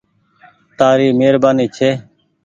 [0.77, 1.89] تآري مهرباني ڇي